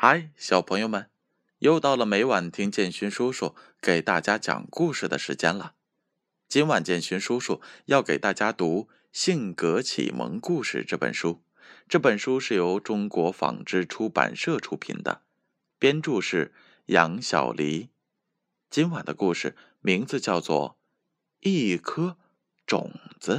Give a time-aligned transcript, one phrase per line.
[0.00, 1.10] 嗨，小朋友们，
[1.58, 5.74] 又到了每晚听建勋叔叔给大家讲故事的时间了。
[6.48, 11.42] 今晚建勋叔叔要给大家读《性格启蒙故事》这本书。
[11.88, 15.22] 这本书是由中国纺织出版社出品的，
[15.80, 16.52] 编著是
[16.86, 17.88] 杨小黎。
[18.70, 20.78] 今晚的故事名字叫做
[21.50, 22.16] 《一颗
[22.64, 23.32] 种子》。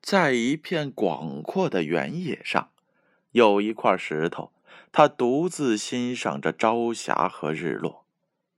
[0.00, 2.70] 在一片广阔的原野上，
[3.32, 4.54] 有一块石头。
[4.92, 8.04] 他独自欣赏着朝霞和日落，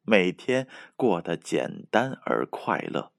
[0.03, 3.12] 每天过得简单而快乐。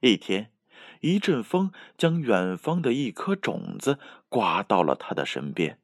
[0.00, 0.52] 一天，
[1.00, 5.78] 一阵风将远方的一颗种子刮到了他的身边。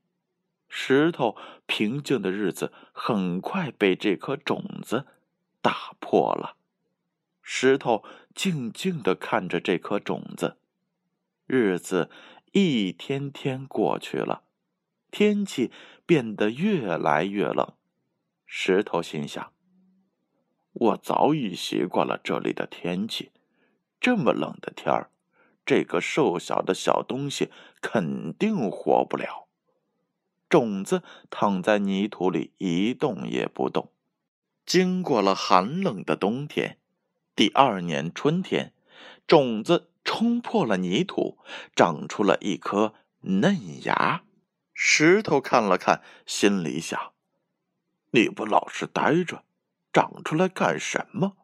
[0.69, 5.07] 石头平静的日子很快被这颗种子
[5.61, 6.57] 打破了。
[7.43, 8.03] 石头
[8.35, 10.57] 静静的看着这颗种子，
[11.47, 12.11] 日子
[12.53, 14.43] 一天天过去了。
[15.11, 15.71] 天气
[16.07, 17.73] 变得越来越冷，
[18.45, 19.53] 石头心想
[20.73, 23.33] ：“我早已习惯了这里的天气，
[24.01, 25.11] 这么冷的天儿，
[25.65, 29.49] 这个瘦小的小东西肯定活不了。”
[30.51, 33.91] 种子躺在泥土里一动也不动。
[34.65, 36.79] 经过了寒冷的冬天，
[37.35, 38.73] 第二年春天，
[39.27, 41.39] 种子冲破了泥土，
[41.75, 44.23] 长出了一颗嫩芽。
[44.75, 47.13] 石头看了看，心里想
[48.11, 49.45] ：“你不老实待着，
[49.93, 51.37] 长出来干什么？”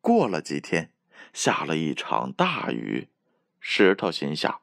[0.00, 0.92] 过了几天，
[1.32, 3.08] 下了一场大雨。
[3.60, 4.60] 石头心想：“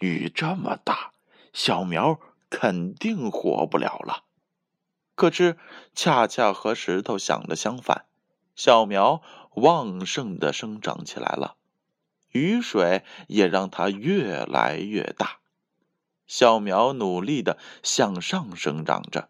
[0.00, 1.12] 雨这么大，
[1.52, 4.24] 小苗肯定活不了了。”
[5.14, 5.58] 可是，
[5.94, 8.06] 恰恰和石头想的相反，
[8.54, 9.22] 小苗
[9.56, 11.56] 旺盛的生长起来了，
[12.32, 15.40] 雨水也让它越来越大。
[16.26, 19.28] 小苗努力的向上生长着，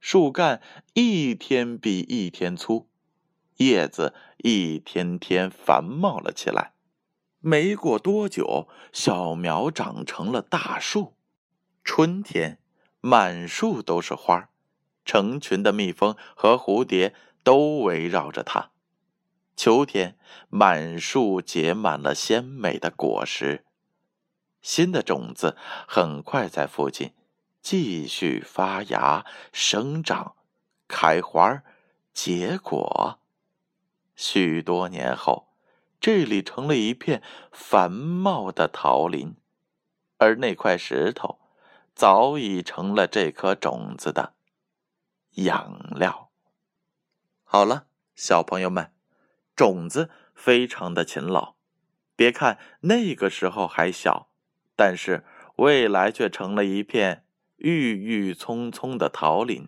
[0.00, 0.62] 树干
[0.94, 2.88] 一天比一天粗，
[3.56, 6.72] 叶子一天天繁茂了起来。
[7.40, 11.14] 没过多久，小苗长成了大树。
[11.84, 12.58] 春天，
[13.00, 14.50] 满树都是花，
[15.04, 18.72] 成群的蜜蜂和蝴蝶都围绕着它。
[19.56, 20.18] 秋天，
[20.50, 23.64] 满树结满了鲜美的果实。
[24.60, 27.14] 新的种子很快在附近
[27.60, 30.36] 继续发芽、生长、
[30.86, 31.62] 开花、
[32.12, 33.18] 结果。
[34.16, 35.48] 许多年后，
[36.00, 39.36] 这里成了一片繁茂的桃林，
[40.16, 41.38] 而那块石头
[41.94, 44.34] 早已成了这颗种子的
[45.34, 46.30] 养料。
[47.44, 48.92] 好了，小朋友们，
[49.54, 51.54] 种子非常的勤劳，
[52.16, 54.27] 别看那个时候还小。
[54.78, 55.24] 但是
[55.56, 57.24] 未来却成了一片
[57.56, 59.66] 郁郁葱葱的桃林，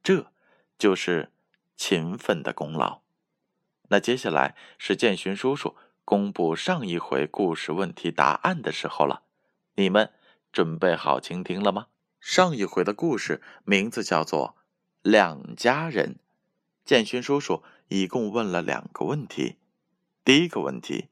[0.00, 0.30] 这
[0.78, 1.32] 就是
[1.76, 3.00] 勤奋的功劳。
[3.88, 9.24] 那接下来是建勋叔叔公布上一回故事问题答案的时候了，
[9.74, 10.12] 你们
[10.52, 11.88] 准备好倾听了吗？
[12.20, 14.54] 上一回的故事名字叫做
[15.10, 16.14] 《两家人》，
[16.84, 19.56] 建勋叔叔一共问了两个问题，
[20.24, 21.08] 第一个问题。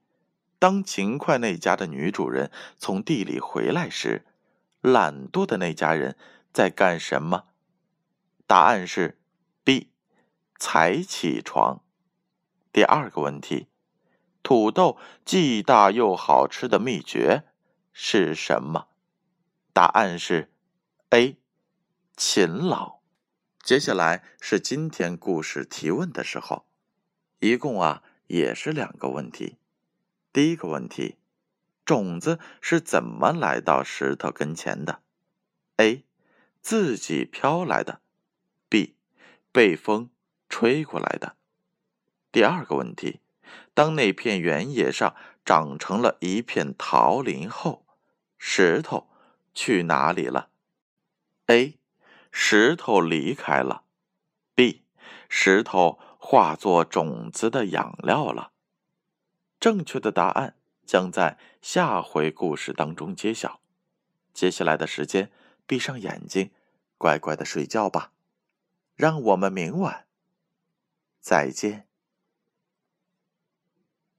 [0.59, 4.25] 当勤快那家的女主人从地里回来时，
[4.81, 6.17] 懒惰的那家人
[6.53, 7.45] 在干什么？
[8.47, 9.19] 答案是
[9.65, 9.91] B，
[10.59, 11.83] 才起床。
[12.73, 13.69] 第二个问题，
[14.43, 17.45] 土豆既大又好吃的秘诀
[17.93, 18.89] 是什么？
[19.73, 20.51] 答案是
[21.11, 21.37] A，
[22.17, 23.01] 勤劳。
[23.63, 26.65] 接下来是今天故事提问的时候，
[27.41, 29.59] 一共啊也是两个问题。
[30.37, 31.17] 第一个问题，
[31.87, 35.01] 种子是怎么来到石头跟前的
[35.79, 36.05] ？A.
[36.61, 38.03] 自己飘来的
[38.69, 38.97] ，B.
[39.51, 40.11] 被风
[40.51, 41.37] 吹过来的。
[42.31, 43.21] 第二个问题，
[43.73, 47.87] 当那片原野上长成了一片桃林后，
[48.37, 49.09] 石头
[49.55, 50.51] 去哪里了
[51.47, 51.79] ？A.
[52.31, 53.85] 石头离开了
[54.55, 54.83] ，B.
[55.31, 58.53] 石头化作种子的养料了。
[59.59, 63.61] 正确的答案将在下回故事当中揭晓。
[64.33, 65.31] 接下来的时间，
[65.67, 66.51] 闭上眼睛，
[66.99, 68.13] 乖乖的睡觉吧。
[68.95, 70.07] 让我们明晚
[71.21, 71.87] 再见。